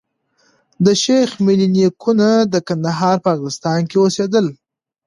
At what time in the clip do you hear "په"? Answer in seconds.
3.23-3.29